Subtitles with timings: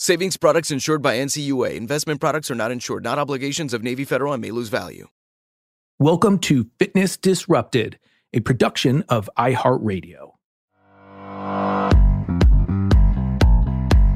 [0.00, 1.74] Savings products insured by NCUA.
[1.74, 5.08] Investment products are not insured, not obligations of Navy Federal and may lose value.
[5.98, 7.98] Welcome to Fitness Disrupted,
[8.32, 10.34] a production of iHeartRadio.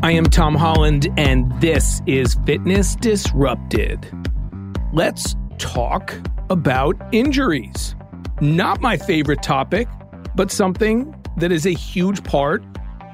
[0.05, 4.09] I am Tom Holland, and this is Fitness Disrupted.
[4.93, 6.15] Let's talk
[6.49, 7.97] about injuries.
[8.41, 9.89] Not my favorite topic,
[10.37, 12.63] but something that is a huge part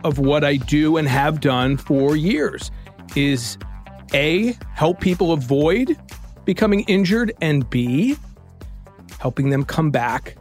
[0.04, 2.70] of what I do and have done for years
[3.16, 3.58] is
[4.14, 5.96] A, help people avoid
[6.44, 8.16] becoming injured, and B,
[9.18, 10.34] helping them come back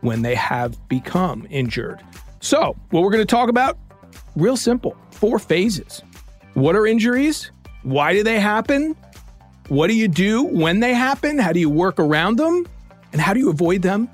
[0.00, 2.02] when they have become injured.
[2.40, 3.78] So, what we're going to talk about,
[4.34, 6.02] real simple four phases.
[6.54, 7.50] What are injuries?
[7.82, 8.96] Why do they happen?
[9.68, 11.38] What do you do when they happen?
[11.38, 12.66] How do you work around them?
[13.12, 14.10] And how do you avoid them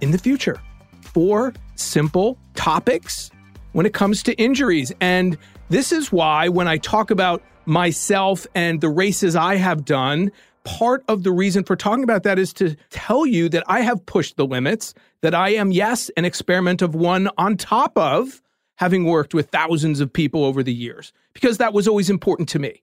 [0.00, 0.60] in the future?
[1.02, 3.30] Four simple topics
[3.72, 4.92] when it comes to injuries.
[5.00, 5.36] And
[5.68, 10.30] this is why when I talk about myself and the races I have done,
[10.64, 14.04] part of the reason for talking about that is to tell you that I have
[14.06, 18.42] pushed the limits, that I am, yes, an experiment of one on top of
[18.76, 22.58] having worked with thousands of people over the years, because that was always important to
[22.58, 22.82] me.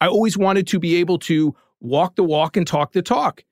[0.00, 3.44] I always wanted to be able to walk the walk and talk the talk.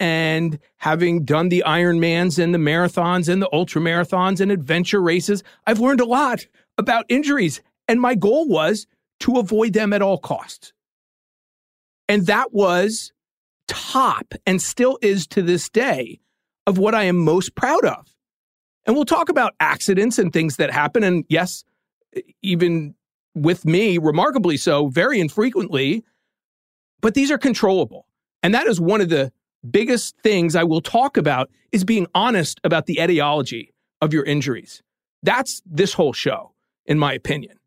[0.00, 5.42] And having done the Ironmans and the marathons and the ultra marathons and adventure races,
[5.66, 7.60] I've learned a lot about injuries.
[7.88, 8.86] And my goal was
[9.20, 10.72] to avoid them at all costs.
[12.08, 13.12] And that was
[13.66, 16.20] top and still is to this day
[16.66, 18.14] of what I am most proud of.
[18.86, 21.02] And we'll talk about accidents and things that happen.
[21.02, 21.64] And yes,
[22.42, 22.94] even
[23.34, 26.04] with me, remarkably so, very infrequently,
[27.00, 28.06] but these are controllable.
[28.42, 29.32] And that is one of the
[29.68, 34.82] biggest things I will talk about is being honest about the etiology of your injuries.
[35.22, 36.52] That's this whole show,
[36.86, 37.58] in my opinion.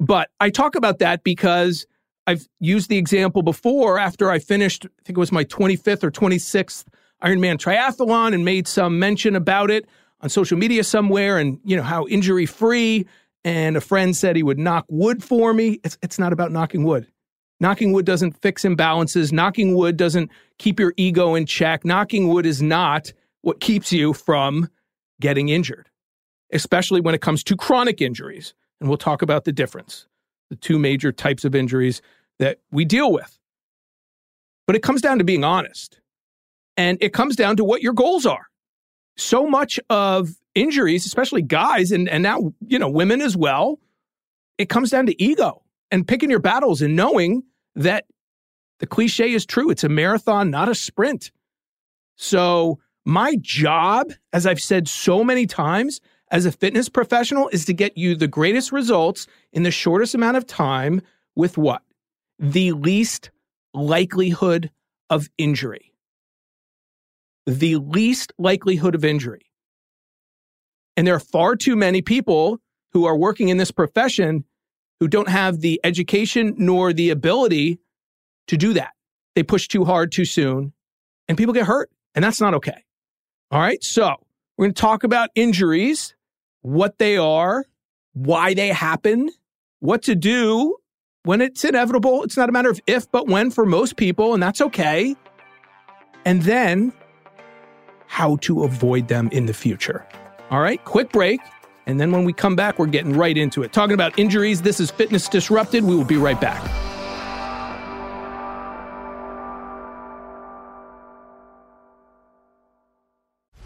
[0.00, 1.86] But I talk about that because
[2.26, 6.10] I've used the example before after I finished, I think it was my 25th or
[6.10, 6.84] 26th
[7.22, 9.86] Ironman triathlon and made some mention about it
[10.20, 13.06] on social media somewhere and, you know, how injury free.
[13.44, 15.80] And a friend said he would knock wood for me.
[15.84, 17.06] It's, it's not about knocking wood.
[17.64, 19.32] Knocking wood doesn't fix imbalances.
[19.32, 21.82] Knocking wood doesn't keep your ego in check.
[21.82, 24.68] Knocking wood is not what keeps you from
[25.18, 25.88] getting injured,
[26.52, 28.52] especially when it comes to chronic injuries.
[28.80, 30.06] And we'll talk about the difference,
[30.50, 32.02] the two major types of injuries
[32.38, 33.38] that we deal with.
[34.66, 36.00] But it comes down to being honest.
[36.76, 38.44] And it comes down to what your goals are.
[39.16, 43.78] So much of injuries, especially guys and, and now, you know, women as well,
[44.58, 47.42] it comes down to ego and picking your battles and knowing
[47.76, 48.04] that
[48.78, 49.70] the cliche is true.
[49.70, 51.30] It's a marathon, not a sprint.
[52.16, 56.00] So, my job, as I've said so many times,
[56.30, 60.36] as a fitness professional is to get you the greatest results in the shortest amount
[60.36, 61.02] of time
[61.36, 61.82] with what?
[62.38, 63.30] The least
[63.74, 64.70] likelihood
[65.10, 65.92] of injury.
[67.46, 69.50] The least likelihood of injury.
[70.96, 72.60] And there are far too many people
[72.92, 74.44] who are working in this profession
[75.00, 77.78] who don't have the education nor the ability
[78.46, 78.92] to do that.
[79.34, 80.72] They push too hard too soon
[81.28, 82.84] and people get hurt, and that's not okay.
[83.50, 83.82] All right.
[83.82, 84.14] So
[84.56, 86.14] we're going to talk about injuries,
[86.62, 87.64] what they are,
[88.12, 89.30] why they happen,
[89.80, 90.76] what to do
[91.24, 92.22] when it's inevitable.
[92.22, 95.16] It's not a matter of if, but when for most people, and that's okay.
[96.24, 96.92] And then
[98.06, 100.06] how to avoid them in the future.
[100.50, 100.82] All right.
[100.84, 101.40] Quick break.
[101.86, 103.72] And then when we come back, we're getting right into it.
[103.72, 104.62] Talking about injuries.
[104.62, 105.84] This is Fitness Disrupted.
[105.84, 106.93] We will be right back.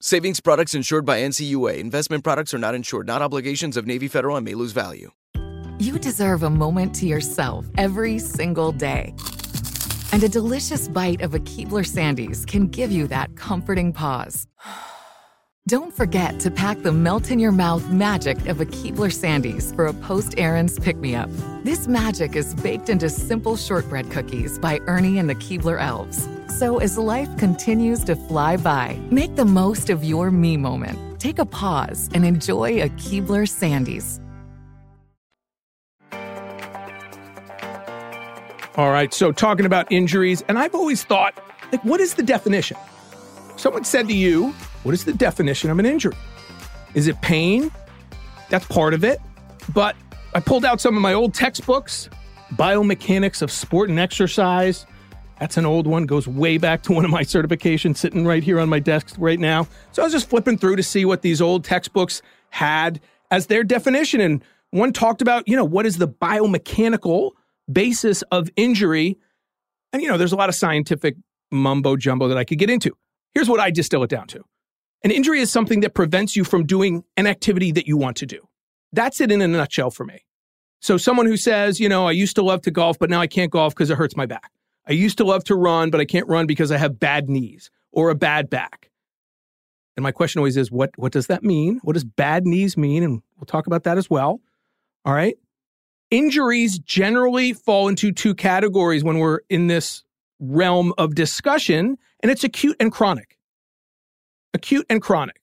[0.00, 1.78] Savings products insured by NCUA.
[1.78, 5.10] Investment products are not insured, not obligations of Navy Federal and may lose value.
[5.78, 9.14] You deserve a moment to yourself every single day.
[10.12, 14.46] And a delicious bite of a Keebler Sandies can give you that comforting pause.
[15.66, 19.86] Don't forget to pack the melt in your mouth magic of a Keebler Sandies for
[19.86, 21.30] a post errands pick me up.
[21.64, 26.28] This magic is baked into simple shortbread cookies by Ernie and the Keebler Elves.
[26.48, 31.20] So as life continues to fly by, make the most of your me moment.
[31.20, 34.20] Take a pause and enjoy a Keebler Sandies.
[38.76, 39.12] All right.
[39.14, 41.34] So, talking about injuries, and I've always thought,
[41.72, 42.76] like, what is the definition?
[43.56, 44.50] Someone said to you,
[44.82, 46.14] What is the definition of an injury?
[46.94, 47.70] Is it pain?
[48.50, 49.18] That's part of it.
[49.72, 49.96] But
[50.34, 52.10] I pulled out some of my old textbooks,
[52.52, 54.86] Biomechanics of Sport and Exercise.
[55.40, 58.58] That's an old one, goes way back to one of my certifications sitting right here
[58.58, 59.68] on my desk right now.
[59.92, 63.00] So I was just flipping through to see what these old textbooks had
[63.30, 64.20] as their definition.
[64.20, 67.32] And one talked about, you know, what is the biomechanical
[67.70, 69.18] basis of injury?
[69.92, 71.16] And, you know, there's a lot of scientific
[71.50, 72.96] mumbo jumbo that I could get into.
[73.34, 74.42] Here's what I distill it down to
[75.04, 78.26] an injury is something that prevents you from doing an activity that you want to
[78.26, 78.48] do.
[78.92, 80.24] That's it in a nutshell for me.
[80.80, 83.26] So, someone who says, you know, I used to love to golf, but now I
[83.26, 84.50] can't golf because it hurts my back.
[84.88, 87.70] I used to love to run, but I can't run because I have bad knees
[87.92, 88.90] or a bad back.
[89.96, 91.80] And my question always is, what, what does that mean?
[91.82, 93.02] What does bad knees mean?
[93.02, 94.40] And we'll talk about that as well.
[95.04, 95.36] All right.
[96.10, 100.04] Injuries generally fall into two categories when we're in this
[100.38, 103.38] realm of discussion, and it's acute and chronic.
[104.54, 105.40] Acute and chronic.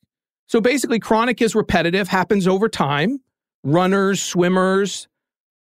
[0.47, 3.19] So basically, chronic is repetitive, happens over time.
[3.63, 5.07] Runners, swimmers,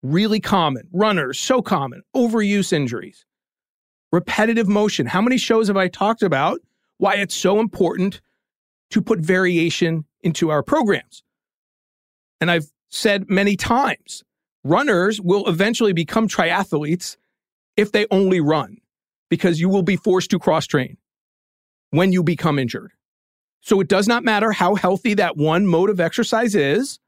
[0.01, 0.87] really common.
[0.91, 2.01] Runners, so common.
[2.15, 3.25] Overuse injuries
[4.13, 5.07] repetitive motion.
[5.07, 6.61] How many shows have I talked about
[6.99, 8.21] why it's so important
[8.91, 11.23] to put variation into our programs?
[12.39, 14.23] And I've said many times
[14.63, 17.17] runners will eventually become triathletes
[17.75, 18.77] if they only run
[19.29, 20.97] because you will be forced to cross train
[21.89, 22.91] when you become injured.
[23.61, 26.99] So it does not matter how healthy that one mode of exercise is.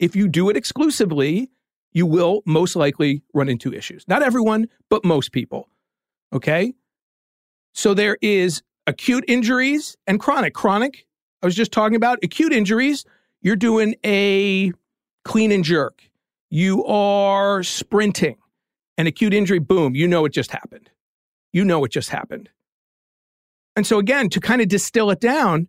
[0.00, 1.50] If you do it exclusively,
[1.92, 4.04] you will most likely run into issues.
[4.08, 5.68] Not everyone, but most people.
[6.32, 6.74] Okay.
[7.74, 10.54] So there is acute injuries and chronic.
[10.54, 11.06] Chronic,
[11.42, 13.04] I was just talking about acute injuries.
[13.42, 14.72] You're doing a
[15.24, 16.02] clean and jerk.
[16.50, 18.36] You are sprinting
[18.98, 20.90] An acute injury, boom, you know it just happened.
[21.52, 22.50] You know it just happened.
[23.76, 25.68] And so, again, to kind of distill it down,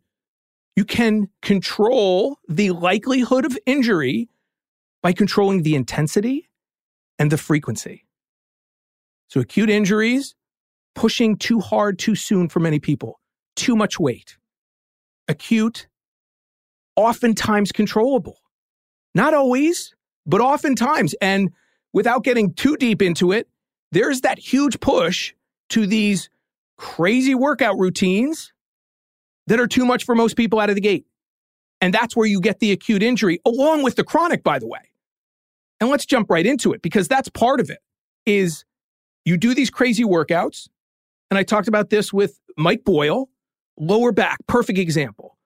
[0.75, 4.29] you can control the likelihood of injury
[5.03, 6.49] by controlling the intensity
[7.19, 8.05] and the frequency.
[9.29, 10.35] So, acute injuries,
[10.95, 13.19] pushing too hard too soon for many people,
[13.55, 14.37] too much weight.
[15.27, 15.87] Acute,
[16.95, 18.39] oftentimes controllable.
[19.15, 19.93] Not always,
[20.25, 21.15] but oftentimes.
[21.21, 21.51] And
[21.93, 23.47] without getting too deep into it,
[23.91, 25.33] there's that huge push
[25.69, 26.29] to these
[26.77, 28.53] crazy workout routines
[29.47, 31.05] that are too much for most people out of the gate.
[31.81, 34.79] And that's where you get the acute injury, along with the chronic, by the way.
[35.79, 37.79] And let's jump right into it because that's part of it
[38.25, 38.65] is
[39.25, 40.67] you do these crazy workouts.
[41.29, 43.29] And I talked about this with Mike Boyle,
[43.77, 45.37] lower back, perfect example.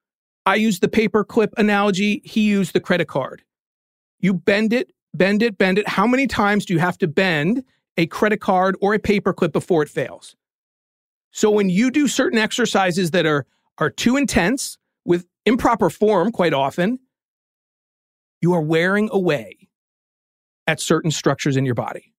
[0.46, 2.22] I used the paper clip analogy.
[2.24, 3.44] He used the credit card.
[4.20, 5.88] You bend it, bend it, bend it.
[5.88, 7.64] How many times do you have to bend
[7.98, 10.36] a credit card or a paper clip before it fails?
[11.32, 13.46] So when you do certain exercises that are,
[13.78, 17.00] are too intense with improper form, quite often,
[18.42, 19.70] you are wearing away
[20.68, 22.14] at certain structures in your body.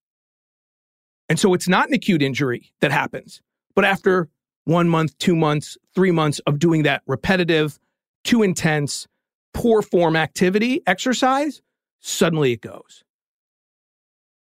[1.28, 3.40] And so it's not an acute injury that happens,
[3.74, 4.28] but after
[4.64, 7.78] one month, two months, three months of doing that repetitive,
[8.22, 9.06] too intense,
[9.52, 11.62] poor form activity, exercise,
[12.00, 13.04] suddenly it goes.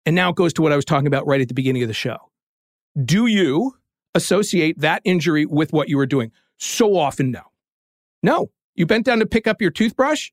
[0.05, 1.89] And now it goes to what I was talking about right at the beginning of
[1.89, 2.17] the show.
[3.05, 3.77] Do you
[4.15, 6.33] associate that injury with what you were doing?
[6.59, 7.43] So often, no.
[8.23, 8.51] No.
[8.75, 10.31] You bent down to pick up your toothbrush,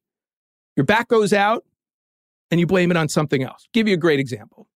[0.75, 1.65] your back goes out,
[2.51, 3.67] and you blame it on something else.
[3.73, 4.67] Give you a great example.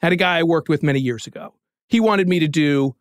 [0.00, 1.54] Had a guy I worked with many years ago.
[1.88, 2.94] He wanted me to do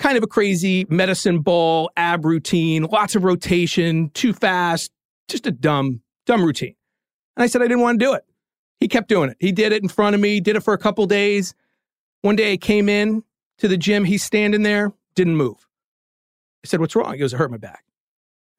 [0.00, 4.90] kind of a crazy medicine ball ab routine, lots of rotation, too fast,
[5.28, 6.74] just a dumb, dumb routine.
[7.36, 8.24] And I said I didn't want to do it.
[8.80, 9.36] He kept doing it.
[9.38, 11.54] He did it in front of me, did it for a couple days.
[12.22, 13.22] One day I came in
[13.58, 15.68] to the gym, he's standing there, didn't move.
[16.64, 17.12] I said, What's wrong?
[17.12, 17.84] He goes, It hurt my back.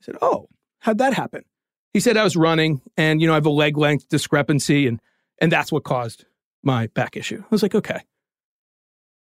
[0.02, 0.48] I said, Oh,
[0.80, 1.44] how'd that happen?
[1.92, 5.02] He said I was running and, you know, I have a leg length discrepancy and
[5.40, 6.26] and that's what caused
[6.64, 7.40] my back issue.
[7.42, 8.02] I was like, okay.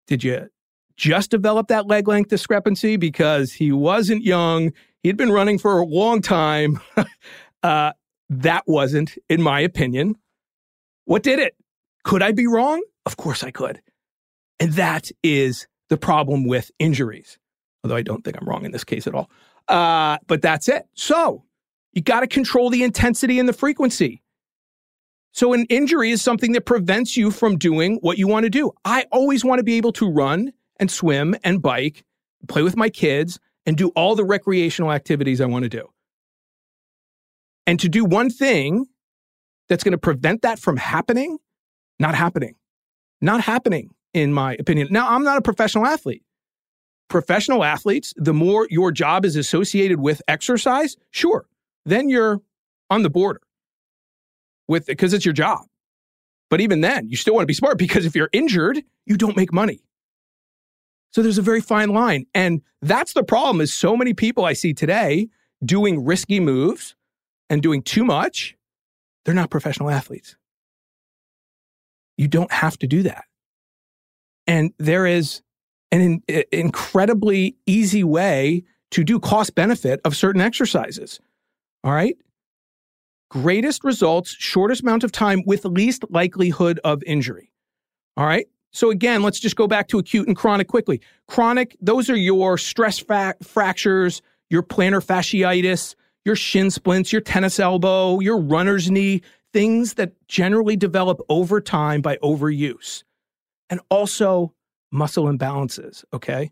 [0.07, 0.49] Did you
[0.97, 4.73] just developed that leg length discrepancy because he wasn't young?
[5.03, 6.79] He'd been running for a long time.
[7.63, 7.93] uh,
[8.29, 10.15] that wasn't, in my opinion,
[11.05, 11.55] what did it.
[12.03, 12.83] Could I be wrong?
[13.05, 13.81] Of course I could.
[14.59, 17.37] And that is the problem with injuries,
[17.83, 19.29] although I don't think I'm wrong in this case at all.
[19.67, 20.87] Uh, but that's it.
[20.93, 21.43] So
[21.93, 24.21] you got to control the intensity and the frequency.
[25.33, 28.71] So, an injury is something that prevents you from doing what you want to do.
[28.85, 32.03] I always want to be able to run and swim and bike,
[32.47, 35.89] play with my kids, and do all the recreational activities I want to do.
[37.65, 38.85] And to do one thing
[39.67, 41.37] that's going to prevent that from happening,
[41.99, 42.55] not happening.
[43.19, 44.89] Not happening, in my opinion.
[44.91, 46.23] Now, I'm not a professional athlete.
[47.09, 51.47] Professional athletes, the more your job is associated with exercise, sure,
[51.85, 52.41] then you're
[52.89, 53.41] on the border
[54.67, 55.61] with because it's your job.
[56.49, 59.35] But even then, you still want to be smart because if you're injured, you don't
[59.35, 59.81] make money.
[61.11, 62.25] So there's a very fine line.
[62.33, 65.29] And that's the problem is so many people I see today
[65.63, 66.95] doing risky moves
[67.49, 68.55] and doing too much,
[69.25, 70.35] they're not professional athletes.
[72.17, 73.25] You don't have to do that.
[74.45, 75.41] And there is
[75.91, 81.19] an in, incredibly easy way to do cost benefit of certain exercises.
[81.83, 82.17] All right
[83.29, 87.51] greatest results, shortest amount of time with least likelihood of injury.
[88.15, 88.47] All right.
[88.77, 91.01] So again, let's just go back to acute and chronic quickly.
[91.27, 97.59] Chronic, those are your stress fa- fractures, your plantar fasciitis, your shin splints, your tennis
[97.59, 103.01] elbow, your runner's knee, things that generally develop over time by overuse.
[103.71, 104.53] And also
[104.91, 106.51] muscle imbalances, okay?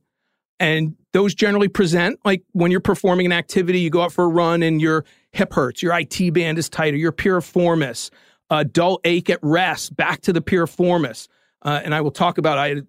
[0.60, 4.30] And those generally present like when you're performing an activity, you go out for a
[4.30, 8.10] run and your hip hurts, your IT band is tighter, your piriformis,
[8.50, 11.28] a dull ache at rest, back to the piriformis.
[11.66, 12.84] Uh, and I will talk about I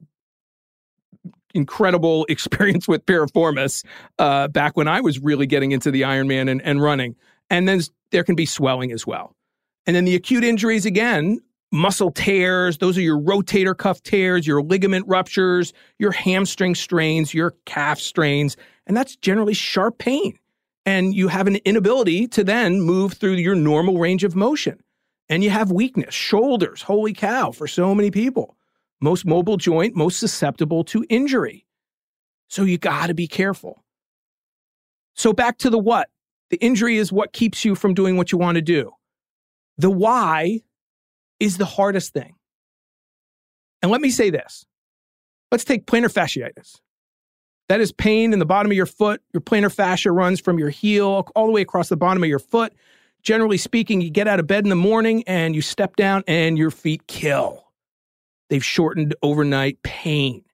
[1.55, 3.85] incredible experience with piriformis
[4.19, 7.17] uh, back when I was really getting into the Ironman and, and running.
[7.51, 7.81] And then
[8.13, 9.35] there can be swelling as well.
[9.87, 11.41] And then the acute injuries again,
[11.73, 17.55] muscle tears, those are your rotator cuff tears, your ligament ruptures, your hamstring strains, your
[17.65, 18.57] calf strains,
[18.87, 20.39] and that's generally sharp pain
[20.87, 24.81] and you have an inability to then move through your normal range of motion.
[25.29, 28.56] And you have weakness, shoulders, holy cow, for so many people.
[29.01, 31.67] Most mobile joint, most susceptible to injury.
[32.49, 33.85] So you got to be careful.
[35.15, 36.09] So back to the what.
[36.51, 38.93] The injury is what keeps you from doing what you want to do.
[39.79, 40.61] The why
[41.41, 42.35] is the hardest thing.
[43.83, 44.65] And let me say this
[45.51, 46.81] let's take plantar fasciitis.
[47.69, 49.23] That is pain in the bottom of your foot.
[49.33, 52.39] Your plantar fascia runs from your heel all the way across the bottom of your
[52.39, 52.73] foot.
[53.23, 56.57] Generally speaking, you get out of bed in the morning and you step down and
[56.57, 57.66] your feet kill.
[58.49, 60.45] They've shortened overnight pain.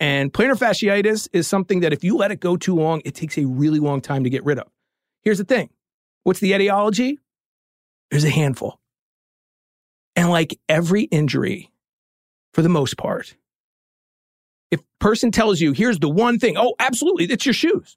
[0.00, 3.38] And plantar fasciitis is something that if you let it go too long, it takes
[3.38, 4.68] a really long time to get rid of.
[5.22, 5.70] Here's the thing
[6.24, 7.18] what's the etiology?
[8.10, 8.78] There's a handful.
[10.14, 11.70] And like every injury,
[12.52, 13.34] for the most part,
[14.70, 17.96] if person tells you, here's the one thing, oh, absolutely, it's your shoes.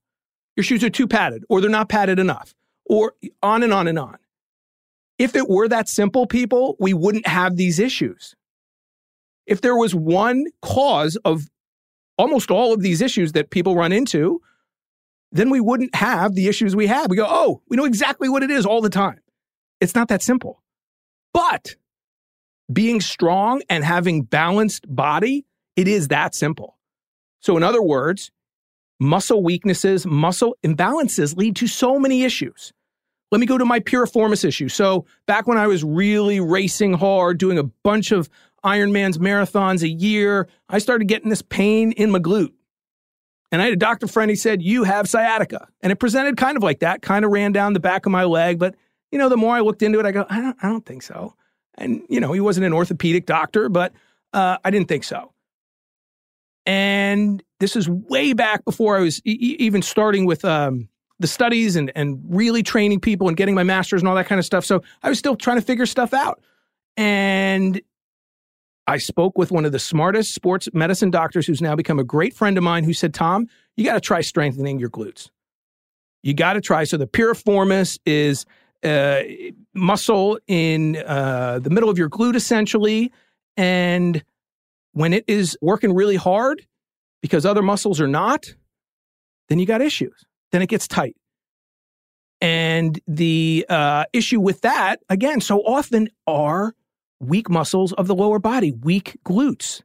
[0.56, 2.54] Your shoes are too padded, or they're not padded enough,
[2.86, 3.14] or
[3.44, 4.18] on and on and on.
[5.18, 8.36] If it were that simple, people, we wouldn't have these issues.
[9.46, 11.50] If there was one cause of
[12.18, 14.42] almost all of these issues that people run into,
[15.32, 17.10] then we wouldn't have the issues we have.
[17.10, 19.20] We go, oh, we know exactly what it is all the time.
[19.82, 20.64] It's not that simple.
[21.34, 21.76] But
[22.72, 26.78] being strong and having balanced body, it is that simple.
[27.42, 28.32] So in other words,
[29.00, 32.72] muscle weaknesses, muscle imbalances lead to so many issues.
[33.32, 34.70] Let me go to my piriformis issue.
[34.70, 38.30] So back when I was really racing hard, doing a bunch of
[38.66, 42.52] Ironman's marathons a year, I started getting this pain in my glute.
[43.52, 45.68] And I had a doctor friend, he said, You have sciatica.
[45.82, 48.24] And it presented kind of like that, kind of ran down the back of my
[48.24, 48.60] leg.
[48.60, 48.76] But,
[49.12, 51.04] you know, the more I looked into it, I go, I don't, I don't think
[51.04, 51.36] so.
[51.76, 53.94] And, you know, he wasn't an orthopedic doctor, but
[54.34, 55.32] uh, I didn't think so.
[56.66, 61.76] And this is way back before I was e- even starting with um, the studies
[61.76, 64.66] and, and really training people and getting my master's and all that kind of stuff.
[64.66, 66.42] So I was still trying to figure stuff out.
[66.98, 67.82] And
[68.88, 72.36] I spoke with one of the smartest sports medicine doctors who's now become a great
[72.36, 75.30] friend of mine who said, Tom, you got to try strengthening your glutes.
[76.22, 76.84] You got to try.
[76.84, 78.46] So the piriformis is
[78.84, 79.22] uh,
[79.74, 83.12] muscle in uh, the middle of your glute, essentially.
[83.58, 84.24] And
[84.94, 86.66] when it is working really hard
[87.22, 88.54] because other muscles are not,
[89.50, 90.26] then you got issues.
[90.52, 91.16] Then it gets tight.
[92.42, 96.76] And the uh, issue with that, again, so often are
[97.20, 99.82] weak muscles of the lower body, weak glutes.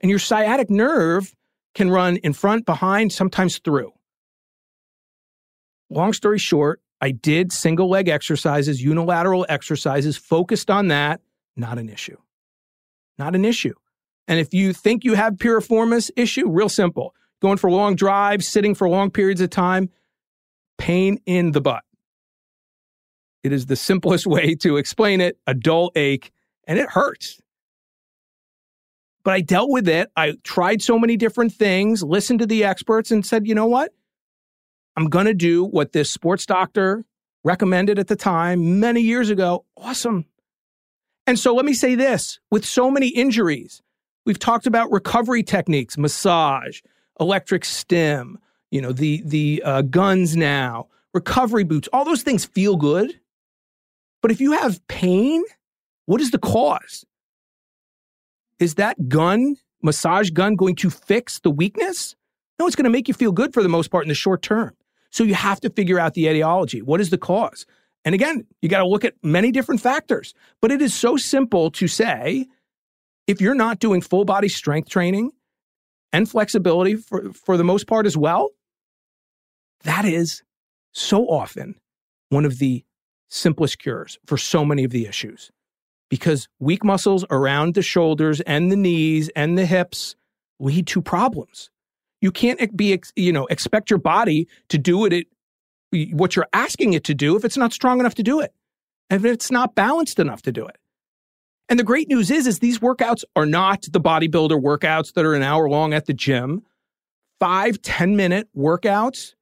[0.00, 1.34] And your sciatic nerve
[1.74, 3.92] can run in front, behind, sometimes through.
[5.90, 11.20] Long story short, I did single leg exercises, unilateral exercises, focused on that,
[11.56, 12.16] not an issue.
[13.18, 13.74] Not an issue.
[14.26, 17.14] And if you think you have piriformis issue, real simple.
[17.40, 19.90] Going for long drives, sitting for long periods of time,
[20.76, 21.84] pain in the butt.
[23.42, 26.30] It is the simplest way to explain it, a dull ache
[26.68, 27.40] and it hurts.
[29.24, 30.10] But I dealt with it.
[30.16, 33.92] I tried so many different things, listened to the experts, and said, you know what?
[34.96, 37.04] I'm going to do what this sports doctor
[37.42, 39.64] recommended at the time many years ago.
[39.76, 40.26] Awesome.
[41.26, 43.82] And so let me say this with so many injuries,
[44.24, 46.80] we've talked about recovery techniques, massage,
[47.20, 48.38] electric stim,
[48.70, 53.18] you know, the, the uh, guns now, recovery boots, all those things feel good.
[54.20, 55.44] But if you have pain,
[56.08, 57.04] what is the cause?
[58.58, 62.16] Is that gun, massage gun, going to fix the weakness?
[62.58, 64.40] No, it's going to make you feel good for the most part in the short
[64.40, 64.72] term.
[65.10, 66.80] So you have to figure out the etiology.
[66.80, 67.66] What is the cause?
[68.06, 70.32] And again, you got to look at many different factors.
[70.62, 72.46] But it is so simple to say
[73.26, 75.32] if you're not doing full body strength training
[76.10, 78.48] and flexibility for, for the most part as well,
[79.84, 80.42] that is
[80.92, 81.74] so often
[82.30, 82.82] one of the
[83.28, 85.50] simplest cures for so many of the issues
[86.08, 90.16] because weak muscles around the shoulders and the knees and the hips
[90.58, 91.70] lead to problems.
[92.20, 95.26] You can't be, you know, expect your body to do it,
[96.12, 98.52] what you're asking it to do if it's not strong enough to do it,
[99.10, 100.76] if it's not balanced enough to do it.
[101.68, 105.34] And the great news is, is these workouts are not the bodybuilder workouts that are
[105.34, 106.62] an hour long at the gym.
[107.38, 109.34] Five, 10 minute workouts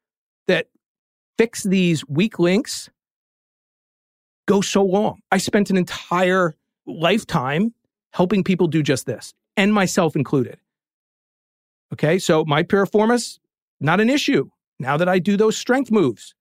[0.49, 0.67] that
[1.39, 2.91] fix these weak links
[4.47, 5.21] go so long.
[5.31, 6.55] I spent an entire
[6.87, 7.75] lifetime
[8.13, 10.59] helping people do just this, and myself included.
[11.93, 13.39] Okay, so my piriformis,
[13.81, 16.35] not an issue now that I do those strength moves.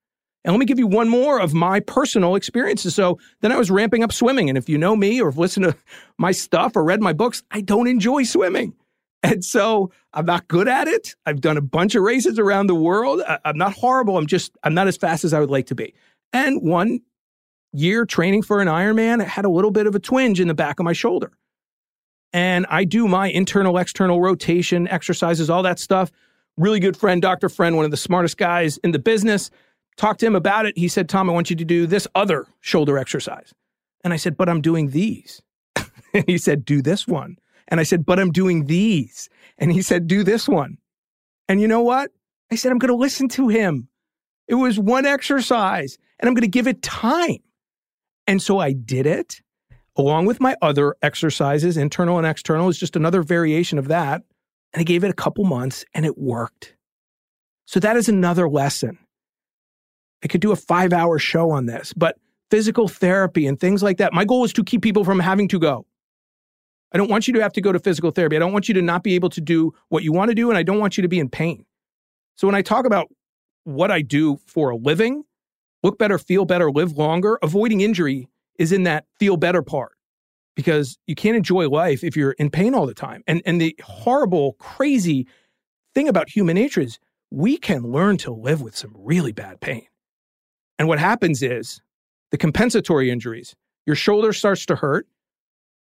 [0.44, 2.94] And let me give you one more of my personal experiences.
[2.94, 4.48] So then I was ramping up swimming.
[4.48, 5.76] And if you know me or have listened to
[6.20, 8.76] my stuff or read my books, I don't enjoy swimming.
[9.24, 11.16] And so I'm not good at it.
[11.26, 13.24] I've done a bunch of races around the world.
[13.44, 14.20] I'm not horrible.
[14.20, 15.96] I'm just, I'm not as fast as I would like to be.
[16.32, 17.00] And one
[17.78, 20.54] year training for an Ironman, I had a little bit of a twinge in the
[20.54, 21.32] back of my shoulder.
[22.34, 26.12] And I do my internal, external rotation exercises, all that stuff.
[26.58, 27.50] Really good friend, Dr.
[27.50, 29.52] Friend, one of the smartest guys in the business.
[29.98, 30.78] Talked to him about it.
[30.78, 33.54] He said, Tom, I want you to do this other shoulder exercise.
[34.04, 35.42] And I said, but I'm doing these.
[36.14, 37.38] and he said, do this one.
[37.70, 39.30] And I said, but I'm doing these.
[39.58, 40.78] And he said, do this one.
[41.48, 42.12] And you know what?
[42.52, 43.88] I said, I'm going to listen to him.
[44.48, 47.38] It was one exercise and I'm going to give it time.
[48.28, 49.42] And so I did it
[49.96, 54.24] along with my other exercises, internal and external, is just another variation of that.
[54.74, 56.76] And I gave it a couple months and it worked.
[57.66, 58.98] So that is another lesson.
[60.24, 62.18] I could do a five hour show on this, but
[62.52, 64.14] physical therapy and things like that.
[64.14, 65.86] My goal is to keep people from having to go.
[66.92, 68.36] I don't want you to have to go to physical therapy.
[68.36, 70.50] I don't want you to not be able to do what you want to do,
[70.50, 71.66] and I don't want you to be in pain.
[72.36, 73.10] So when I talk about
[73.66, 75.24] what I do for a living,
[75.86, 79.94] look better, feel better, live longer, avoiding injury is in that feel better part
[80.56, 83.24] because you can't enjoy life if you're in pain all the time.
[83.28, 85.28] And and the horrible, crazy
[85.94, 86.98] thing about human nature is
[87.32, 89.88] we can learn to live with some really bad pain.
[90.80, 91.82] And what happens is
[92.32, 95.08] the compensatory injuries, your shoulder starts to hurt.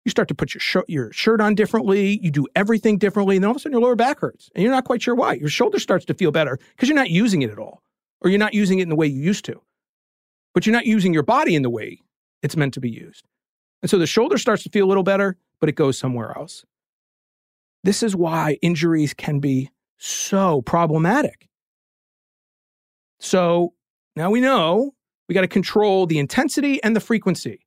[0.05, 2.19] You start to put your, sh- your shirt on differently.
[2.23, 3.37] You do everything differently.
[3.37, 4.51] And then all of a sudden, your lower back hurts.
[4.55, 5.33] And you're not quite sure why.
[5.33, 7.83] Your shoulder starts to feel better because you're not using it at all,
[8.21, 9.63] or you're not using it in the way you used to.
[10.55, 12.01] But you're not using your body in the way
[12.43, 13.27] it's meant to be used.
[13.83, 16.65] And so the shoulder starts to feel a little better, but it goes somewhere else.
[17.83, 21.49] This is why injuries can be so problematic.
[23.21, 23.75] So
[24.17, 24.95] now we know
[25.29, 27.67] we got to control the intensity and the frequency.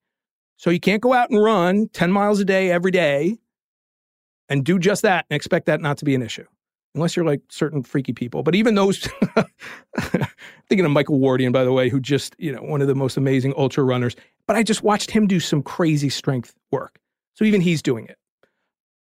[0.55, 3.37] So you can't go out and run 10 miles a day every day
[4.49, 6.45] and do just that and expect that not to be an issue.
[6.97, 8.43] Unless you're like certain freaky people.
[8.43, 9.07] But even those,
[10.67, 13.17] thinking of Michael Wardian, by the way, who just, you know, one of the most
[13.17, 14.15] amazing ultra runners.
[14.47, 16.99] But I just watched him do some crazy strength work.
[17.35, 18.17] So even he's doing it.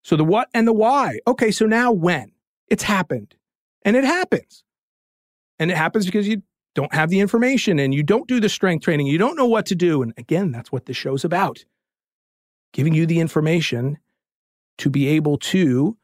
[0.03, 1.19] So the what and the why.
[1.27, 2.33] Okay, so now when?
[2.69, 3.37] It's happened.
[3.83, 4.65] And it happens.
[5.59, 6.43] And it happens because you
[6.75, 9.67] don't have the information and you don't do the strength training, you don't know what
[9.67, 10.03] to do.
[10.03, 11.65] And again, that's what this show's about
[12.73, 13.99] giving you the information
[14.79, 15.97] to be able to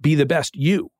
[0.00, 0.90] be the best you.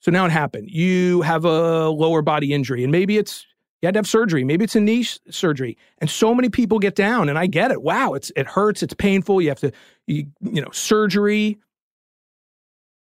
[0.00, 0.70] So now it happened.
[0.70, 3.46] You have a lower body injury, and maybe it's
[3.80, 4.44] you had to have surgery.
[4.44, 7.28] Maybe it's a knee surgery, and so many people get down.
[7.28, 7.82] And I get it.
[7.82, 8.82] Wow, it's it hurts.
[8.82, 9.40] It's painful.
[9.40, 9.72] You have to,
[10.06, 11.58] you, you know, surgery,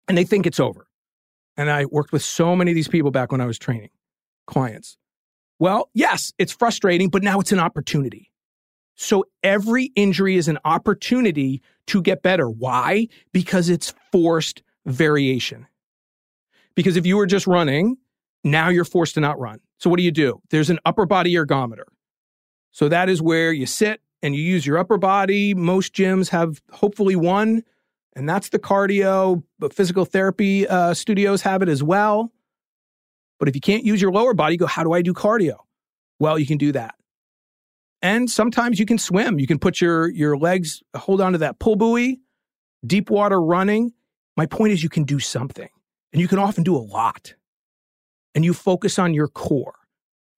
[0.08, 0.88] and they think it's over.
[1.58, 3.90] And I worked with so many of these people back when I was training
[4.46, 4.98] clients?
[5.60, 8.30] Well, yes, it's frustrating, but now it's an opportunity.
[8.96, 12.50] So every injury is an opportunity to get better.
[12.50, 13.08] Why?
[13.32, 15.68] Because it's forced variation.
[16.76, 17.98] Because if you were just running,
[18.44, 19.60] now you're forced to not run.
[19.80, 20.42] So what do you do?
[20.50, 21.86] There's an upper body ergometer.
[22.72, 25.54] So that is where you sit and you use your upper body.
[25.54, 27.64] Most gyms have hopefully one,
[28.16, 32.32] and that's the cardio, but physical therapy uh, studios have it as well.
[33.40, 35.58] But if you can't use your lower body, go, how do I do cardio?
[36.20, 36.96] Well, you can do that.
[38.02, 39.40] And sometimes you can swim.
[39.40, 42.20] You can put your, your legs, hold onto that pull buoy,
[42.86, 43.94] deep water running.
[44.36, 45.70] My point is, you can do something
[46.12, 47.36] and you can often do a lot.
[48.36, 49.76] And you focus on your core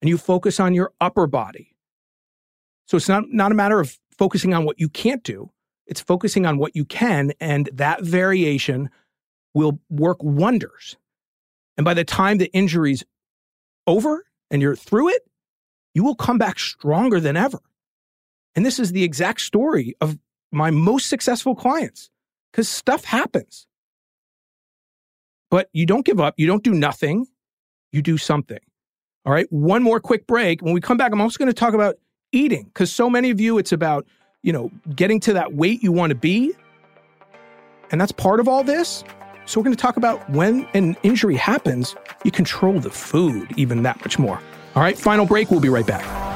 [0.02, 1.74] and you focus on your upper body.
[2.86, 5.50] So it's not, not a matter of focusing on what you can't do,
[5.86, 7.32] it's focusing on what you can.
[7.40, 8.90] And that variation
[9.54, 10.96] will work wonders
[11.76, 13.04] and by the time the injury's
[13.86, 15.22] over and you're through it,
[15.94, 17.60] you will come back stronger than ever.
[18.54, 20.18] And this is the exact story of
[20.50, 22.10] my most successful clients
[22.50, 23.66] because stuff happens.
[25.50, 27.26] But you don't give up, you don't do nothing,
[27.92, 28.58] you do something.
[29.24, 30.62] All right, one more quick break.
[30.62, 31.96] When we come back, I'm also going to talk about
[32.32, 34.06] eating because so many of you, it's about,
[34.42, 36.52] you know, getting to that weight you want to be.
[37.90, 39.04] And that's part of all this.
[39.46, 43.84] So, we're going to talk about when an injury happens, you control the food even
[43.84, 44.40] that much more.
[44.74, 45.52] All right, final break.
[45.52, 46.35] We'll be right back.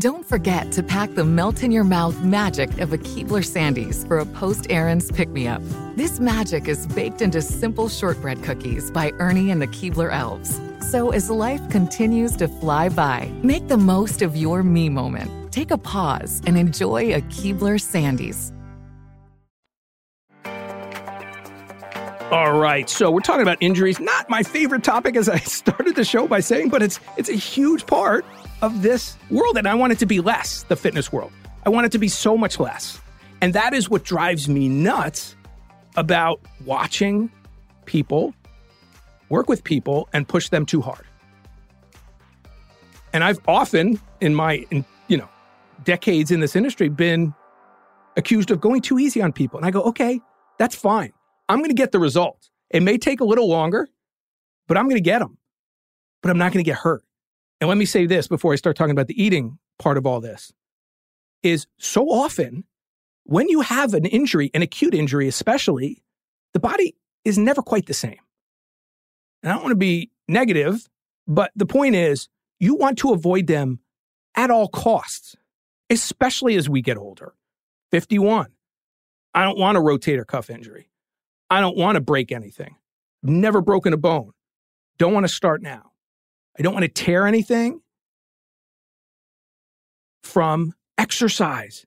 [0.00, 4.18] Don't forget to pack the melt in your mouth magic of a Keebler Sandies for
[4.18, 5.62] a post errands pick me up.
[5.94, 10.60] This magic is baked into simple shortbread cookies by Ernie and the Keebler Elves.
[10.90, 15.30] So as life continues to fly by, make the most of your me moment.
[15.52, 18.50] Take a pause and enjoy a Keebler Sandies.
[22.32, 24.00] All right, so we're talking about injuries.
[24.00, 27.34] Not my favorite topic, as I started the show by saying, but it's it's a
[27.34, 28.24] huge part
[28.64, 30.62] of this world, and I want it to be less.
[30.64, 31.32] The fitness world,
[31.66, 32.98] I want it to be so much less,
[33.42, 35.36] and that is what drives me nuts
[35.96, 37.30] about watching
[37.84, 38.34] people
[39.28, 41.04] work with people and push them too hard.
[43.12, 45.28] And I've often, in my in, you know
[45.84, 47.34] decades in this industry, been
[48.16, 50.20] accused of going too easy on people, and I go, okay,
[50.58, 51.12] that's fine.
[51.48, 52.50] I'm going to get the results.
[52.70, 53.88] It may take a little longer,
[54.66, 55.36] but I'm going to get them.
[56.22, 57.03] But I'm not going to get hurt.
[57.64, 60.20] And let me say this before I start talking about the eating part of all
[60.20, 60.52] this
[61.42, 62.64] is so often
[63.22, 66.02] when you have an injury, an acute injury especially,
[66.52, 68.18] the body is never quite the same.
[69.42, 70.86] And I don't want to be negative,
[71.26, 72.28] but the point is
[72.60, 73.78] you want to avoid them
[74.34, 75.34] at all costs,
[75.88, 77.32] especially as we get older.
[77.92, 78.48] 51.
[79.32, 80.90] I don't want a rotator cuff injury.
[81.48, 82.76] I don't want to break anything.
[83.22, 84.32] Never broken a bone.
[84.98, 85.92] Don't want to start now.
[86.58, 87.80] I don't want to tear anything
[90.22, 91.84] from exercise.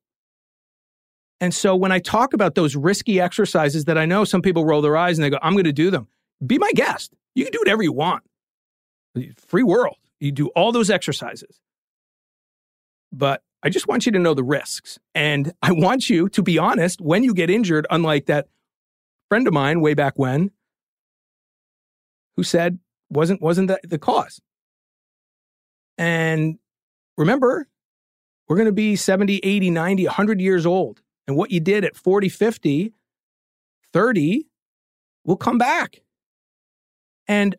[1.40, 4.82] And so when I talk about those risky exercises that I know some people roll
[4.82, 6.08] their eyes and they go, I'm going to do them,
[6.46, 7.14] be my guest.
[7.36, 8.24] You can do whatever you want.
[9.38, 9.98] Free world.
[10.20, 11.60] You do all those exercises.
[13.12, 15.00] But I just want you to know the risks.
[15.14, 18.48] And I want you to be honest when you get injured, unlike that
[19.30, 20.52] friend of mine way back when
[22.36, 24.42] who said wasn't wasn't the, the cause.
[25.98, 26.58] And
[27.18, 27.68] remember,
[28.48, 31.02] we're going to be 70, 80, 90, 100 years old.
[31.28, 32.94] And what you did at 40, 50,
[33.94, 34.48] 30
[35.26, 36.02] will come back.
[37.28, 37.56] And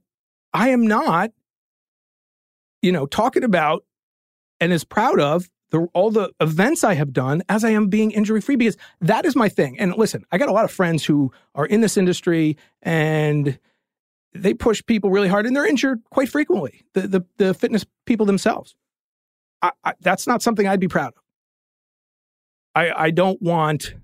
[0.53, 1.31] I am not,
[2.81, 3.85] you know, talking about
[4.61, 8.11] and as proud of the, all the events I have done as I am being
[8.11, 9.79] injury free because that is my thing.
[9.79, 13.59] And listen, I got a lot of friends who are in this industry and
[14.32, 16.84] they push people really hard and they're injured quite frequently.
[16.94, 18.74] The the, the fitness people themselves.
[19.62, 21.22] I, I, that's not something I'd be proud of.
[22.74, 23.94] I, I don't want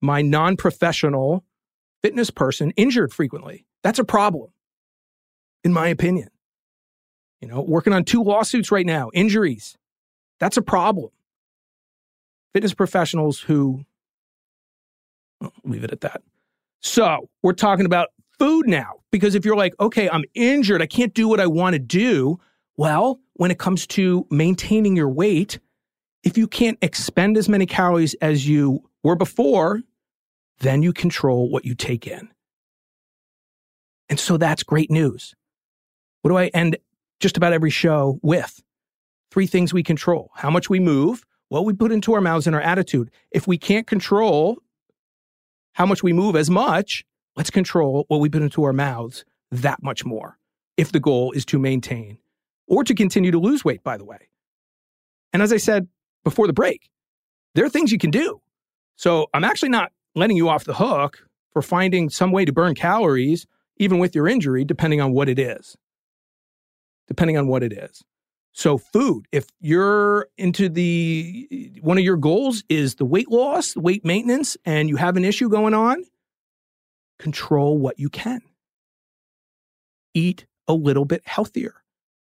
[0.00, 1.44] my non professional
[2.02, 3.66] fitness person injured frequently.
[3.82, 4.50] That's a problem,
[5.64, 6.28] in my opinion.
[7.40, 9.78] You know, working on two lawsuits right now, injuries.
[10.40, 11.10] That's a problem.
[12.52, 13.84] Fitness professionals who,
[15.40, 16.22] well, leave it at that.
[16.80, 21.14] So we're talking about food now, because if you're like, okay, I'm injured, I can't
[21.14, 22.38] do what I want to do.
[22.76, 25.58] Well, when it comes to maintaining your weight,
[26.22, 29.82] if you can't expend as many calories as you were before,
[30.60, 32.28] then you control what you take in.
[34.08, 35.34] And so that's great news.
[36.22, 36.76] What do I end
[37.20, 38.62] just about every show with?
[39.30, 42.54] three things we control how much we move, what we put into our mouths, and
[42.56, 43.10] our attitude.
[43.30, 44.58] If we can't control
[45.72, 47.04] how much we move as much,
[47.38, 50.36] let's control what we put into our mouths that much more
[50.76, 52.18] if the goal is to maintain
[52.66, 54.28] or to continue to lose weight, by the way.
[55.32, 55.86] And as I said
[56.24, 56.90] before the break,
[57.54, 58.40] there are things you can do.
[58.96, 62.74] So I'm actually not letting you off the hook for finding some way to burn
[62.74, 63.46] calories,
[63.76, 65.76] even with your injury, depending on what it is.
[67.06, 68.02] Depending on what it is.
[68.52, 74.04] So, food, if you're into the one of your goals is the weight loss, weight
[74.04, 76.04] maintenance, and you have an issue going on,
[77.18, 78.40] control what you can.
[80.14, 81.74] Eat a little bit healthier,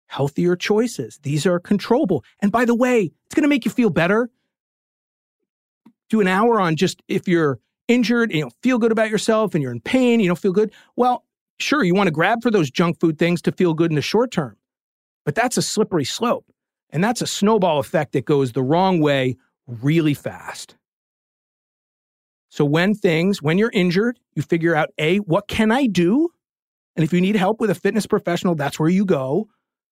[0.06, 1.18] healthier choices.
[1.22, 2.24] These are controllable.
[2.40, 4.30] And by the way, it's going to make you feel better.
[6.10, 9.54] Do an hour on just if you're injured and you don't feel good about yourself
[9.54, 10.72] and you're in pain, you don't feel good.
[10.96, 11.24] Well,
[11.58, 14.02] sure, you want to grab for those junk food things to feel good in the
[14.02, 14.56] short term.
[15.24, 16.46] But that's a slippery slope.
[16.90, 20.76] And that's a snowball effect that goes the wrong way really fast.
[22.54, 26.28] So when things, when you're injured, you figure out A, what can I do?
[26.94, 29.48] And if you need help with a fitness professional, that's where you go.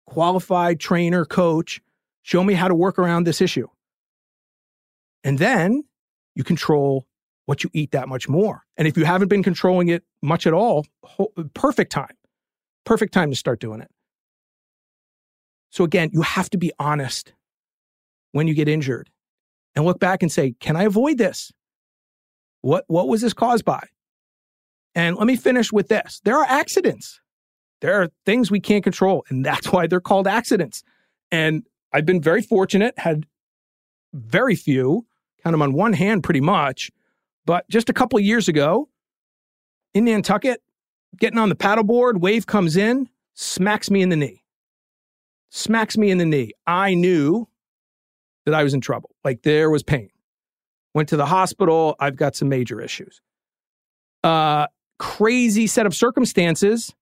[0.06, 1.82] Qualified trainer, coach,
[2.22, 3.68] show me how to work around this issue.
[5.24, 5.86] And then
[6.36, 7.08] you control
[7.48, 8.62] what you eat that much more.
[8.78, 10.86] And if you haven't been controlling it much at all,
[11.56, 12.16] perfect time.
[12.86, 13.90] Perfect time to start doing it.
[15.72, 17.34] So again, you have to be honest
[18.34, 19.10] when you get injured
[19.76, 21.52] and look back and say, can I avoid this?
[22.62, 23.88] What, what was this caused by?
[24.94, 26.22] And let me finish with this.
[26.24, 27.20] There are accidents.
[27.82, 30.84] There are things we can't control, and that's why they're called accidents.
[31.32, 33.26] And I've been very fortunate, had
[34.14, 35.06] very few,
[35.44, 36.92] count them on one hand pretty much.
[37.46, 38.90] But just a couple years ago
[39.94, 40.62] in Nantucket,
[41.18, 44.44] getting on the paddleboard, wave comes in, smacks me in the knee.
[45.50, 46.54] Smacks me in the knee.
[46.66, 47.48] I knew
[48.46, 49.12] that I was in trouble.
[49.24, 50.10] Like there was pain.
[50.94, 51.96] Went to the hospital.
[52.00, 53.22] I've got some major issues.
[54.24, 54.68] Uh,
[55.00, 56.94] crazy set of circumstances.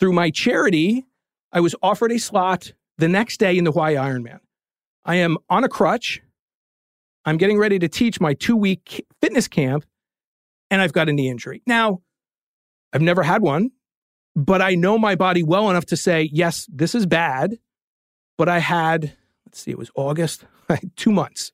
[0.00, 1.04] Through my charity,
[1.52, 4.40] I was offered a slot the next day in the Hawaii Ironman.
[5.04, 6.20] I am on a crutch.
[7.24, 9.84] I'm getting ready to teach my two week fitness camp,
[10.70, 11.62] and I've got a knee injury.
[11.66, 12.02] Now,
[12.92, 13.70] I've never had one,
[14.36, 17.58] but I know my body well enough to say, yes, this is bad.
[18.36, 19.12] But I had,
[19.46, 20.44] let's see, it was August,
[20.96, 21.52] two months.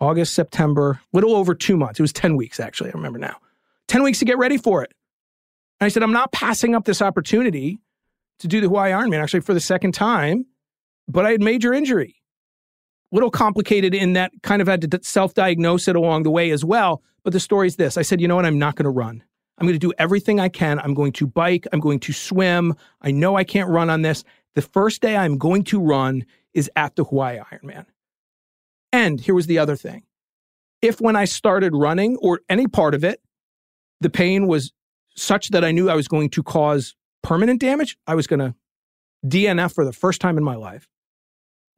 [0.00, 1.98] August, September, little over two months.
[1.98, 2.90] It was 10 weeks, actually.
[2.90, 3.36] I remember now.
[3.88, 4.92] 10 weeks to get ready for it.
[5.80, 7.78] And I said, I'm not passing up this opportunity
[8.40, 10.46] to do the Hawaii Ironman, actually, for the second time,
[11.08, 12.16] but I had major injury.
[13.10, 16.64] Little complicated in that kind of had to self diagnose it along the way as
[16.64, 17.02] well.
[17.24, 18.44] But the story is this I said, you know what?
[18.44, 19.24] I'm not going to run.
[19.56, 20.78] I'm going to do everything I can.
[20.78, 21.66] I'm going to bike.
[21.72, 22.76] I'm going to swim.
[23.02, 24.24] I know I can't run on this.
[24.54, 27.86] The first day I'm going to run is at the Hawaii Ironman.
[28.92, 30.04] And here was the other thing.
[30.80, 33.20] If when I started running or any part of it,
[34.00, 34.72] the pain was
[35.16, 38.54] such that I knew I was going to cause permanent damage, I was going to
[39.26, 40.88] DNF for the first time in my life.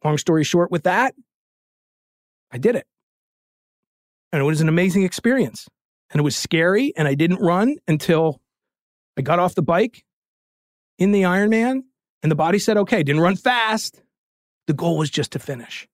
[0.05, 1.15] Long story short, with that,
[2.51, 2.87] I did it.
[4.33, 5.67] And it was an amazing experience.
[6.11, 6.93] And it was scary.
[6.97, 8.41] And I didn't run until
[9.17, 10.05] I got off the bike
[10.99, 11.83] in the Ironman.
[12.23, 14.03] And the body said, okay, didn't run fast.
[14.67, 15.89] The goal was just to finish.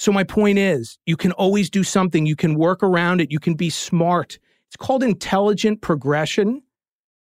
[0.00, 2.24] So, my point is, you can always do something.
[2.24, 3.30] You can work around it.
[3.30, 4.38] You can be smart.
[4.66, 6.62] It's called intelligent progression.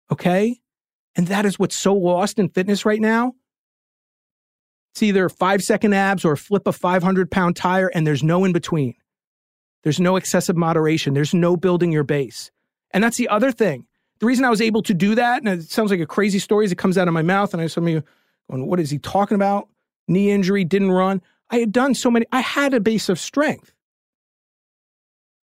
[0.09, 0.61] Okay.
[1.13, 3.33] And that is what's so lost in fitness right now.
[4.93, 8.53] It's either five second abs or flip a 500 pound tire, and there's no in
[8.53, 8.95] between.
[9.83, 11.13] There's no excessive moderation.
[11.13, 12.49] There's no building your base.
[12.91, 13.87] And that's the other thing.
[14.19, 16.63] The reason I was able to do that, and it sounds like a crazy story
[16.63, 18.03] as it comes out of my mouth, and I some of you
[18.49, 19.67] going, what is he talking about?
[20.07, 21.21] Knee injury, didn't run.
[21.53, 23.75] I had done so many, I had a base of strength.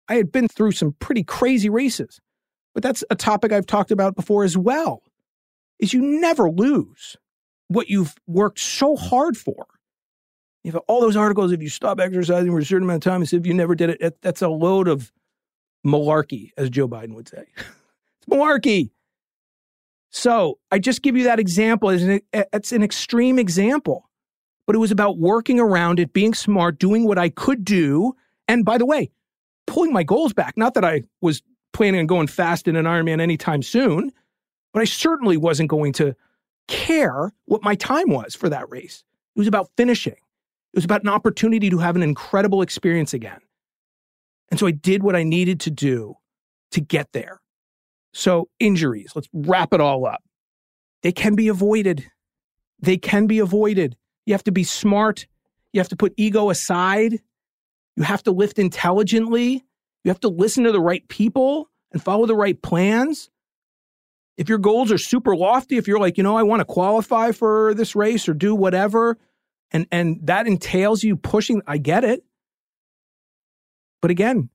[0.09, 2.20] I had been through some pretty crazy races.
[2.75, 5.05] But that's a topic I've talked about before as well.
[5.79, 7.16] Is you never lose
[7.68, 9.68] what you've worked so hard for.
[10.64, 13.23] You have all those articles if you stop exercising for a certain amount of time
[13.23, 14.20] as if you never did it.
[14.20, 15.12] That's a load of
[15.87, 17.44] malarkey, as Joe Biden would say.
[17.57, 18.90] it's malarkey.
[20.11, 21.90] So I just give you that example.
[21.90, 24.10] It's an, it's an extreme example
[24.70, 28.14] but it was about working around it, being smart, doing what I could do.
[28.46, 29.11] And by the way,
[29.66, 30.56] pulling my goals back.
[30.56, 34.12] Not that I was planning on going fast in an Ironman anytime soon,
[34.72, 36.14] but I certainly wasn't going to
[36.68, 39.02] care what my time was for that race.
[39.35, 40.12] It was about finishing.
[40.12, 43.40] It was about an opportunity to have an incredible experience again.
[44.52, 46.14] And so I did what I needed to do
[46.70, 47.40] to get there.
[48.14, 50.22] So, injuries, let's wrap it all up.
[51.02, 52.09] They can be avoided.
[52.78, 53.96] They can be avoided.
[54.26, 55.26] You have to be smart.
[55.72, 57.20] You have to put ego aside.
[57.96, 59.64] You have to lift intelligently.
[60.04, 63.30] You have to listen to the right people and follow the right plans.
[64.37, 67.33] If your goals are super lofty, if you're like, you know, I want to qualify
[67.33, 69.18] for this race or do whatever,
[69.70, 72.24] and and that entails you pushing, I get it.
[74.00, 74.48] But again,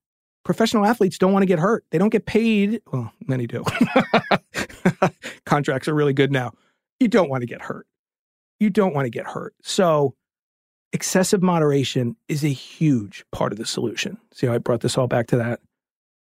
[0.44, 1.86] professional athletes don't want to get hurt.
[1.92, 2.82] They don't get paid.
[2.92, 3.64] Well, many do.
[5.46, 6.54] Contracts are really good now.
[7.00, 7.86] You don't want to get hurt
[8.60, 9.54] you don't want to get hurt.
[9.62, 10.16] So,
[10.94, 14.18] excessive moderation is a huge part of the solution.
[14.34, 15.60] See how I brought this all back to that?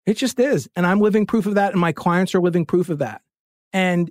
[0.06, 0.68] It just is.
[0.76, 3.22] And I'm living proof of that, and my clients are living proof of that.
[3.72, 4.10] And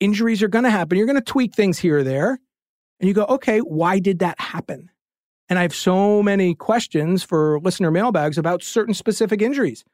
[0.00, 0.98] injuries are going to happen.
[0.98, 2.38] You're going to tweak things here or there.
[3.00, 4.90] And you go, okay, why did that happen?
[5.48, 9.84] And I have so many questions for listener mailbags about certain specific injuries.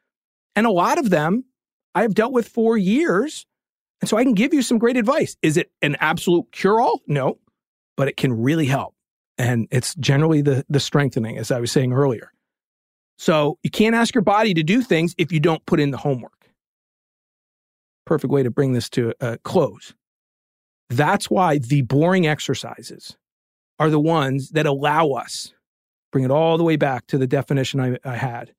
[0.55, 1.45] And a lot of them
[1.95, 3.45] I have dealt with for years.
[4.01, 5.35] And so I can give you some great advice.
[5.41, 7.01] Is it an absolute cure all?
[7.07, 7.37] No
[7.99, 8.95] but it can really help.
[9.37, 12.31] And it's generally the, the strengthening, as I was saying earlier.
[13.17, 15.97] So you can't ask your body to do things if you don't put in the
[15.97, 16.49] homework.
[18.05, 19.93] Perfect way to bring this to a close.
[20.89, 23.17] That's why the boring exercises
[23.79, 25.53] are the ones that allow us,
[26.13, 28.53] bring it all the way back to the definition I, I had.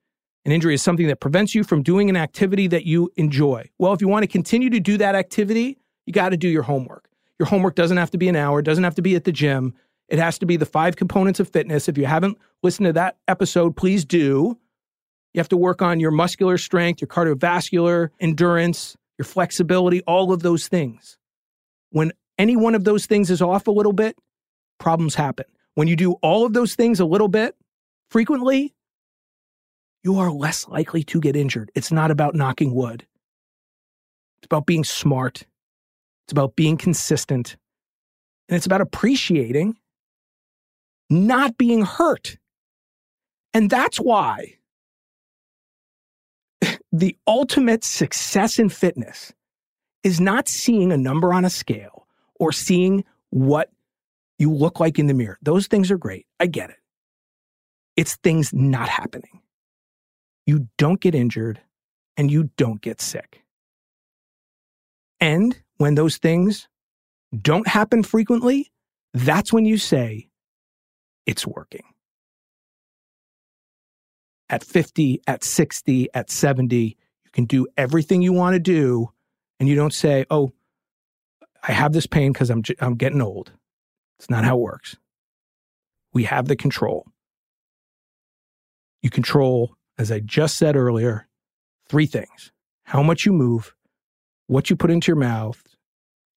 [0.44, 3.70] An injury is something that prevents you from doing an activity that you enjoy.
[3.78, 6.64] Well, if you want to continue to do that activity, you got to do your
[6.64, 7.09] homework.
[7.40, 9.72] Your homework doesn't have to be an hour, doesn't have to be at the gym.
[10.10, 11.88] It has to be the five components of fitness.
[11.88, 14.58] If you haven't listened to that episode, please do.
[15.32, 20.42] You have to work on your muscular strength, your cardiovascular endurance, your flexibility, all of
[20.42, 21.16] those things.
[21.92, 24.18] When any one of those things is off a little bit,
[24.78, 25.46] problems happen.
[25.76, 27.56] When you do all of those things a little bit
[28.10, 28.74] frequently,
[30.04, 31.70] you are less likely to get injured.
[31.74, 33.06] It's not about knocking wood.
[34.42, 35.46] It's about being smart.
[36.30, 37.56] It's about being consistent.
[38.48, 39.74] And it's about appreciating
[41.10, 42.36] not being hurt.
[43.52, 44.58] And that's why
[46.92, 49.32] the ultimate success in fitness
[50.04, 52.06] is not seeing a number on a scale
[52.38, 53.72] or seeing what
[54.38, 55.38] you look like in the mirror.
[55.42, 56.28] Those things are great.
[56.38, 56.78] I get it.
[57.96, 59.40] It's things not happening.
[60.46, 61.60] You don't get injured
[62.16, 63.42] and you don't get sick.
[65.18, 66.68] And when those things
[67.34, 68.70] don't happen frequently,
[69.14, 70.28] that's when you say,
[71.24, 71.84] it's working.
[74.50, 79.10] At 50, at 60, at 70, you can do everything you want to do.
[79.58, 80.52] And you don't say, oh,
[81.66, 83.52] I have this pain because I'm, I'm getting old.
[84.18, 84.98] It's not how it works.
[86.12, 87.06] We have the control.
[89.00, 91.26] You control, as I just said earlier,
[91.88, 92.52] three things
[92.84, 93.72] how much you move,
[94.46, 95.62] what you put into your mouth,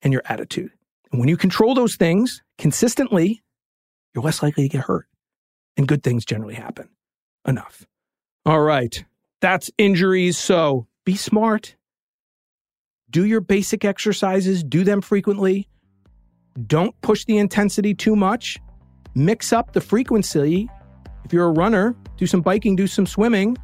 [0.04, 0.72] and your attitude.
[1.12, 3.42] And when you control those things consistently,
[4.14, 5.08] you're less likely to get hurt.
[5.78, 6.90] And good things generally happen.
[7.48, 7.86] Enough.
[8.46, 9.04] All right.
[9.42, 10.38] That's injuries.
[10.38, 11.76] So be smart.
[13.10, 15.68] Do your basic exercises, do them frequently.
[16.66, 18.58] Don't push the intensity too much.
[19.16, 20.68] Mix up the frequency.
[21.24, 23.56] If you're a runner, do some biking, do some swimming.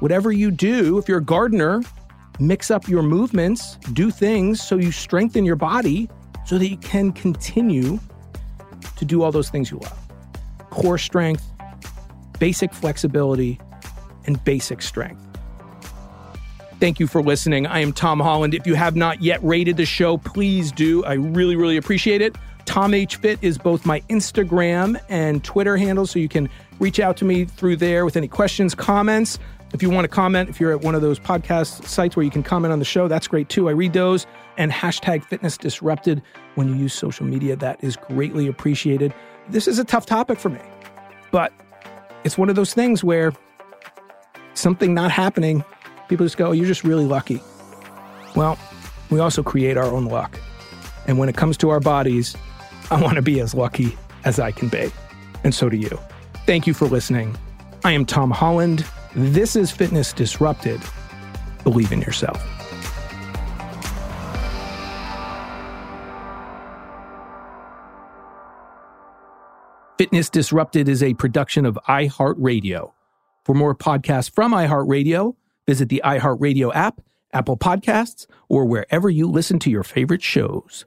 [0.00, 1.82] Whatever you do, if you're a gardener,
[2.38, 6.08] mix up your movements, do things so you strengthen your body
[6.46, 7.98] so that you can continue
[8.96, 9.98] to do all those things you love
[10.70, 11.44] core strength,
[12.38, 13.60] basic flexibility,
[14.26, 15.22] and basic strength.
[16.80, 17.66] Thank you for listening.
[17.66, 18.54] I am Tom Holland.
[18.54, 21.04] If you have not yet rated the show, please do.
[21.04, 22.34] I really, really appreciate it.
[22.64, 26.48] Tom H Fit is both my Instagram and Twitter handle, so you can
[26.80, 29.38] reach out to me through there with any questions, comments.
[29.72, 32.30] If you want to comment, if you're at one of those podcast sites where you
[32.30, 33.68] can comment on the show, that's great too.
[33.68, 34.26] I read those.
[34.58, 36.20] And hashtag fitness disrupted
[36.56, 39.14] when you use social media, that is greatly appreciated.
[39.48, 40.60] This is a tough topic for me,
[41.30, 41.52] but
[42.24, 43.32] it's one of those things where
[44.54, 45.64] something not happening,
[46.08, 47.40] people just go, oh, you're just really lucky.
[48.36, 48.58] Well,
[49.10, 50.38] we also create our own luck.
[51.06, 52.36] And when it comes to our bodies,
[52.90, 54.92] I want to be as lucky as I can be.
[55.44, 55.98] And so do you.
[56.46, 57.36] Thank you for listening.
[57.84, 58.84] I am Tom Holland.
[59.14, 60.80] This is Fitness Disrupted.
[61.64, 62.42] Believe in yourself.
[69.98, 72.92] Fitness Disrupted is a production of iHeartRadio.
[73.44, 75.36] For more podcasts from iHeartRadio,
[75.66, 77.02] visit the iHeartRadio app,
[77.34, 80.86] Apple Podcasts, or wherever you listen to your favorite shows.